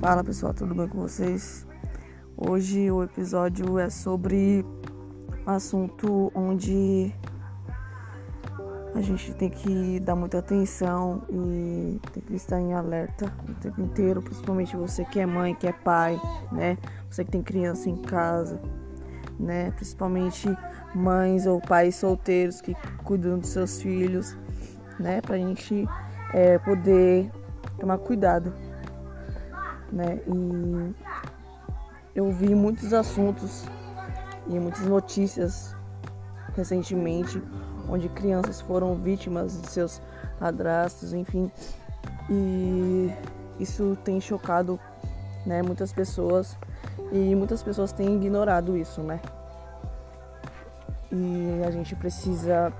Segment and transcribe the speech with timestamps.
[0.00, 1.66] Fala pessoal, tudo bem com vocês?
[2.34, 4.64] Hoje o episódio é sobre
[5.46, 7.14] um assunto onde
[8.94, 13.82] a gente tem que dar muita atenção e tem que estar em alerta o tempo
[13.82, 16.18] inteiro, principalmente você que é mãe, que é pai,
[16.50, 16.78] né?
[17.10, 18.58] Você que tem criança em casa,
[19.38, 19.70] né?
[19.72, 20.48] Principalmente
[20.94, 22.74] mães ou pais solteiros que
[23.04, 24.34] cuidam dos seus filhos,
[24.98, 25.20] né?
[25.20, 25.86] Pra gente
[26.32, 27.30] é, poder
[27.78, 28.50] tomar cuidado
[29.92, 30.20] né?
[30.26, 30.94] E
[32.14, 33.64] eu vi muitos assuntos
[34.46, 35.74] e muitas notícias
[36.56, 37.42] recentemente
[37.88, 40.00] onde crianças foram vítimas de seus
[40.38, 41.50] padrastos, enfim.
[42.28, 43.12] E
[43.58, 44.78] isso tem chocado,
[45.44, 46.56] né, muitas pessoas
[47.12, 49.20] e muitas pessoas têm ignorado isso, né?
[51.12, 52.72] E a gente precisa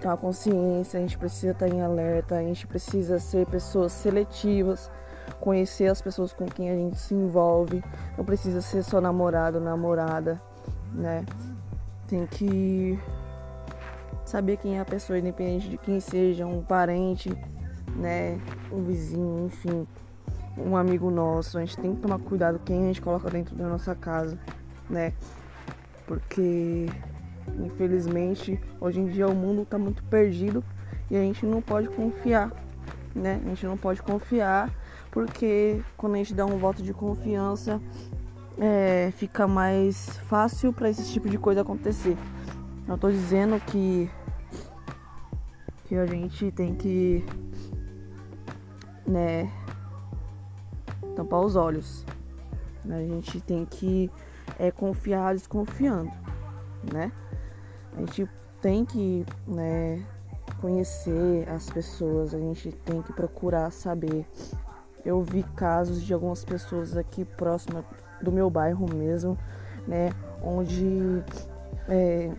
[0.00, 4.90] ter uma consciência, a gente precisa estar em alerta, a gente precisa ser pessoas seletivas
[5.40, 7.82] conhecer as pessoas com quem a gente se envolve.
[8.16, 10.40] Não precisa ser só namorado, namorada,
[10.92, 11.24] né?
[12.08, 12.98] Tem que
[14.24, 17.30] saber quem é a pessoa, independente de quem seja, um parente,
[17.96, 18.40] né?
[18.72, 19.86] Um vizinho, enfim,
[20.56, 21.58] um amigo nosso.
[21.58, 24.38] A gente tem que tomar cuidado quem a gente coloca dentro da nossa casa,
[24.88, 25.12] né?
[26.06, 26.86] Porque
[27.58, 30.64] infelizmente hoje em dia o mundo está muito perdido
[31.10, 32.50] e a gente não pode confiar,
[33.14, 33.40] né?
[33.44, 34.70] A gente não pode confiar
[35.14, 37.80] porque quando a gente dá um voto de confiança,
[38.58, 42.18] é, fica mais fácil para esse tipo de coisa acontecer.
[42.84, 44.10] Não estou dizendo que
[45.84, 47.24] que a gente tem que
[49.06, 49.48] né
[51.14, 52.04] tampar os olhos.
[52.84, 54.10] A gente tem que
[54.58, 56.10] é, confiar desconfiando,
[56.92, 57.12] né?
[57.96, 58.28] A gente
[58.60, 60.04] tem que né,
[60.60, 64.26] conhecer as pessoas, a gente tem que procurar saber
[65.04, 67.84] eu vi casos de algumas pessoas aqui próximas
[68.22, 69.38] do meu bairro mesmo,
[69.86, 70.10] né,
[70.42, 71.22] onde
[71.88, 72.30] é,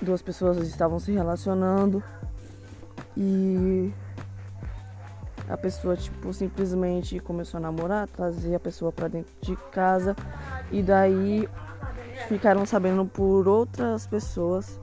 [0.00, 2.02] duas pessoas estavam se relacionando
[3.16, 3.92] e
[5.48, 10.16] a pessoa tipo simplesmente começou a namorar, trazer a pessoa para dentro de casa
[10.72, 11.48] e daí
[12.28, 14.80] ficaram sabendo por outras pessoas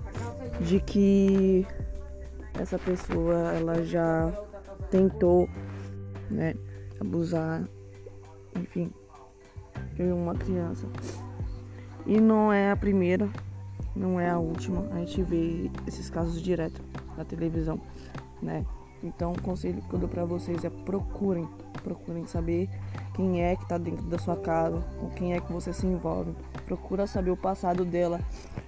[0.62, 1.66] de que
[2.60, 4.32] essa pessoa ela já
[4.90, 5.50] tentou
[6.32, 6.56] né,
[7.00, 7.68] abusar,
[8.56, 8.92] enfim,
[9.96, 10.88] de uma criança.
[12.06, 13.30] E não é a primeira,
[13.96, 14.88] não é a última.
[14.94, 16.82] A gente vê esses casos direto
[17.18, 17.80] na televisão,
[18.42, 18.66] né?
[19.04, 21.48] Então, o conselho que eu dou para vocês é procurem,
[21.84, 22.70] procurem saber
[23.16, 26.34] quem é que tá dentro da sua casa, com quem é que você se envolve.
[26.66, 28.20] Procura saber o passado dela.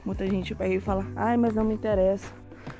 [0.03, 2.33] Muita gente pega e fala: "Ai, mas não me interessa.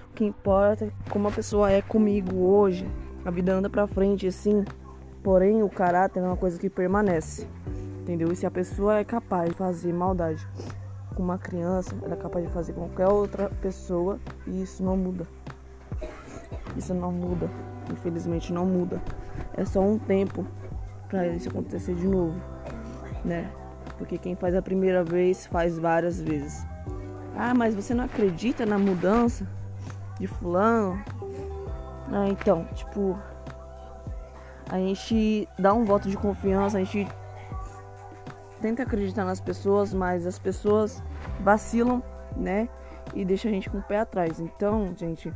[0.09, 2.87] O que importa é como a pessoa é comigo hoje,
[3.25, 4.65] a vida anda pra frente assim,
[5.21, 7.47] porém o caráter é uma coisa que permanece,
[8.01, 8.31] entendeu?
[8.31, 10.45] E se a pessoa é capaz de fazer maldade
[11.15, 14.97] com uma criança, ela é capaz de fazer com qualquer outra pessoa e isso não
[14.97, 15.25] muda.
[16.75, 17.49] Isso não muda,
[17.91, 19.01] infelizmente não muda.
[19.55, 20.45] É só um tempo
[21.07, 22.39] para isso acontecer de novo,
[23.23, 23.49] né?
[23.97, 26.65] Porque quem faz a primeira vez faz várias vezes.
[27.35, 29.47] Ah, mas você não acredita na mudança
[30.19, 31.01] de fulano?
[32.15, 33.19] Ah, então, tipo,
[34.69, 37.07] a gente dá um voto de confiança, a gente
[38.61, 41.01] tenta acreditar nas pessoas, mas as pessoas
[41.39, 42.03] vacilam,
[42.37, 42.69] né?
[43.15, 44.39] E deixa a gente com o pé atrás.
[44.39, 45.33] Então, gente,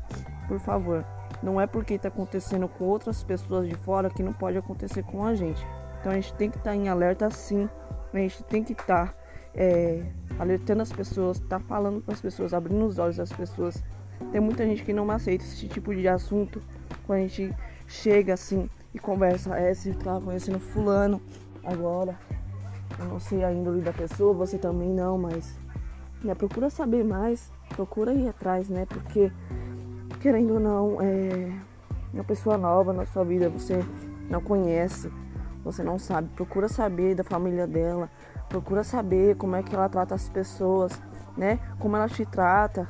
[0.47, 1.03] por favor,
[1.41, 5.25] não é porque está acontecendo com outras pessoas de fora que não pode acontecer com
[5.25, 5.65] a gente.
[5.99, 7.67] Então a gente tem que estar tá em alerta sim,
[8.13, 9.13] a gente tem que estar tá,
[9.55, 10.03] é,
[10.37, 13.83] alertando as pessoas, tá falando para as pessoas, abrindo os olhos das pessoas
[14.31, 16.61] tem muita gente que não aceita esse tipo de assunto
[17.05, 17.55] quando a gente
[17.87, 19.57] chega assim e conversa.
[19.57, 21.21] É, se tá conhecendo fulano
[21.63, 22.17] agora.
[22.99, 25.57] Eu não sei a índole da pessoa, você também não, mas
[26.23, 28.85] né, procura saber mais, procura ir atrás, né?
[28.87, 29.31] Porque
[30.19, 31.51] querendo ou não, é
[32.13, 33.83] uma pessoa nova na sua vida, você
[34.29, 35.11] não conhece,
[35.63, 36.29] você não sabe.
[36.35, 38.09] Procura saber da família dela,
[38.49, 40.99] procura saber como é que ela trata as pessoas,
[41.37, 41.59] né?
[41.79, 42.89] Como ela te trata,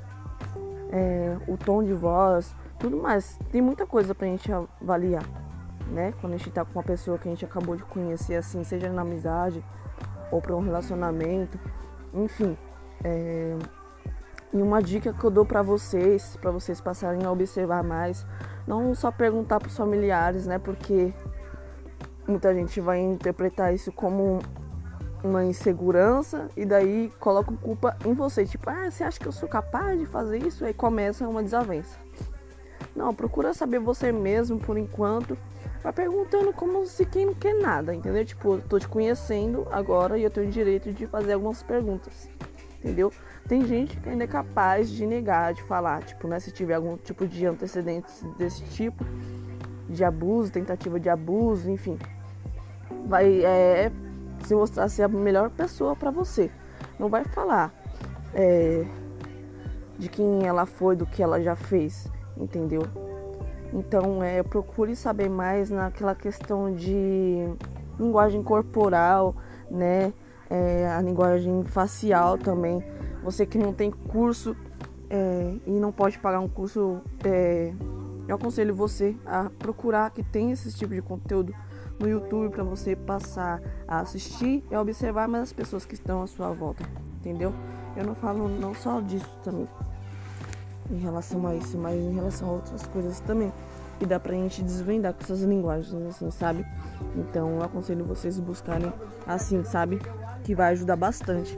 [0.91, 3.37] é, o tom de voz, tudo mais.
[3.51, 5.23] Tem muita coisa pra gente avaliar,
[5.91, 6.13] né?
[6.21, 8.91] Quando a gente tá com uma pessoa que a gente acabou de conhecer, assim, seja
[8.91, 9.63] na amizade
[10.31, 11.59] ou para um relacionamento,
[12.13, 12.57] enfim.
[13.03, 13.57] É...
[14.53, 18.25] E uma dica que eu dou para vocês, para vocês passarem a observar mais,
[18.65, 20.57] não só perguntar para os familiares, né?
[20.57, 21.13] Porque
[22.27, 24.39] muita gente vai interpretar isso como
[25.23, 28.45] uma insegurança e daí coloca culpa em você.
[28.45, 30.65] Tipo, ah, você acha que eu sou capaz de fazer isso?
[30.65, 31.97] Aí começa uma desavença.
[32.95, 35.37] Não, procura saber você mesmo por enquanto.
[35.83, 38.25] vai perguntando como se quem não quer nada, entendeu?
[38.25, 42.29] Tipo, eu tô te conhecendo agora e eu tenho o direito de fazer algumas perguntas,
[42.79, 43.11] entendeu?
[43.47, 46.39] Tem gente que ainda é capaz de negar, de falar, tipo, né?
[46.39, 49.05] Se tiver algum tipo de antecedentes desse tipo,
[49.87, 51.97] de abuso, tentativa de abuso, enfim,
[53.05, 53.91] vai é,
[54.45, 56.49] se mostrar ser a melhor pessoa para você.
[56.99, 57.73] Não vai falar
[58.33, 58.85] é,
[59.97, 62.07] de quem ela foi, do que ela já fez,
[62.37, 62.83] entendeu?
[63.73, 67.47] Então, é, procure saber mais naquela questão de
[67.99, 69.35] linguagem corporal,
[69.69, 70.13] né?
[70.49, 72.81] É, a linguagem facial também.
[73.23, 74.55] Você que não tem curso
[75.09, 77.73] é, e não pode pagar um curso, é,
[78.27, 81.53] eu aconselho você a procurar que tem esse tipo de conteúdo
[81.99, 86.27] no YouTube para você passar a assistir e observar mais as pessoas que estão à
[86.27, 86.83] sua volta,
[87.19, 87.53] entendeu?
[87.95, 89.67] Eu não falo não só disso também,
[90.91, 93.51] em relação a isso, mas em relação a outras coisas também.
[93.99, 96.63] E dá pra gente desvendar com essas linguagens, assim, sabe?
[97.15, 98.93] Então eu aconselho vocês buscarem
[99.25, 99.99] assim, sabe?
[100.43, 101.57] Que vai ajudar bastante.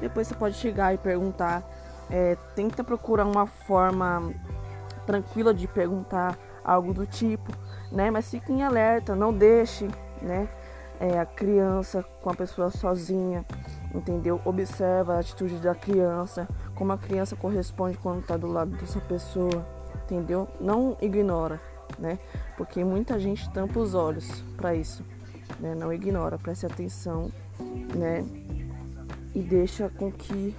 [0.00, 1.62] Depois você pode chegar e perguntar.
[2.08, 4.32] É, tenta procurar uma forma
[5.06, 7.52] tranquila de perguntar algo do tipo,
[7.90, 8.10] né?
[8.10, 9.88] Mas fique em alerta, não deixe,
[10.20, 10.48] né?
[10.98, 13.44] É, a criança com a pessoa sozinha,
[13.94, 14.40] entendeu?
[14.44, 19.66] Observa a atitude da criança, como a criança corresponde quando está do lado dessa pessoa,
[20.04, 20.48] entendeu?
[20.58, 21.60] Não ignora,
[21.98, 22.18] né?
[22.56, 25.04] Porque muita gente tampa os olhos para isso,
[25.60, 25.74] né?
[25.74, 27.30] Não ignora, preste atenção,
[27.94, 28.24] né?
[29.34, 30.56] E deixa com que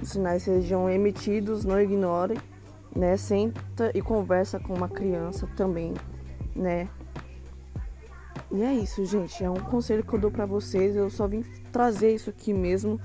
[0.00, 2.38] os sinais sejam emitidos, não ignore,
[2.94, 3.16] né?
[3.16, 5.94] Senta e conversa com uma criança também,
[6.54, 6.88] né?
[8.50, 9.42] E é isso, gente.
[9.42, 10.94] É um conselho que eu dou para vocês.
[10.94, 11.42] Eu só vim
[11.72, 13.00] trazer isso aqui mesmo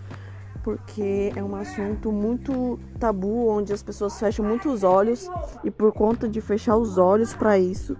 [0.68, 5.30] porque é um assunto muito tabu, onde as pessoas fecham muito os olhos
[5.63, 7.95] e por conta de fechar os olhos para isso,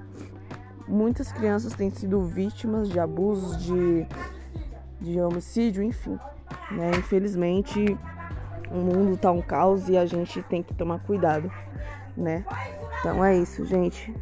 [0.86, 4.06] muitas crianças têm sido vítimas de abusos, de,
[5.00, 6.20] de homicídio, enfim.
[6.72, 6.92] Né?
[6.98, 7.98] Infelizmente,
[8.70, 11.50] o mundo tá um caos e a gente tem que tomar cuidado,
[12.18, 12.44] né?
[13.00, 14.14] Então é isso, gente.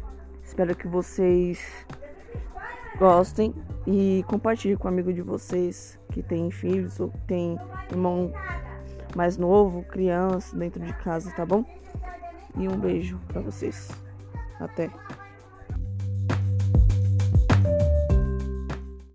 [0.44, 1.58] Espero que vocês
[2.98, 3.54] gostem
[3.86, 7.58] e compartilhem com um amigo de vocês que tem filhos ou tem
[7.90, 8.32] irmão
[9.14, 11.64] mais novo, criança dentro de casa, tá bom?
[12.56, 13.90] E um beijo para vocês.
[14.60, 14.90] Até.